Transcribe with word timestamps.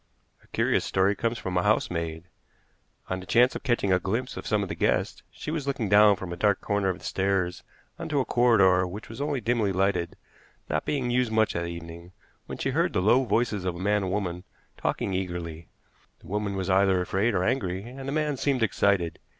A 0.43 0.47
curious 0.47 0.83
story 0.83 1.13
comes 1.15 1.37
from 1.37 1.55
a 1.57 1.61
housemaid. 1.61 2.23
On 3.07 3.19
the 3.19 3.27
chance 3.27 3.55
of 3.55 3.61
catching 3.61 3.93
a 3.93 3.99
glimpse 3.99 4.35
of 4.35 4.47
some 4.47 4.63
of 4.63 4.67
the 4.69 4.73
guests, 4.73 5.21
she 5.29 5.51
was 5.51 5.67
looking 5.67 5.89
down 5.89 6.15
from 6.15 6.33
a 6.33 6.35
dark 6.35 6.59
corner 6.59 6.89
of 6.89 6.97
the 6.97 7.05
stairs 7.05 7.61
on 7.99 8.09
to 8.09 8.19
a 8.19 8.25
corridor 8.25 8.87
which 8.87 9.09
was 9.09 9.21
only 9.21 9.41
dimly 9.41 9.71
lighted, 9.71 10.15
not 10.71 10.85
being 10.85 11.11
used 11.11 11.31
much 11.31 11.53
that 11.53 11.67
evening, 11.67 12.13
when 12.47 12.57
she 12.57 12.71
heard 12.71 12.93
the 12.93 12.99
low 12.99 13.25
voices 13.25 13.63
of 13.63 13.75
a 13.75 13.79
man 13.79 14.01
and 14.01 14.11
woman 14.11 14.43
talking 14.75 15.13
eagerly. 15.13 15.67
The 16.21 16.27
woman 16.29 16.55
was 16.55 16.67
either 16.67 16.99
afraid 16.99 17.35
or 17.35 17.43
angry, 17.43 17.83
and 17.83 18.07
the 18.07 18.11
man 18.11 18.37
seemed 18.37 18.63
excited. 18.63 19.19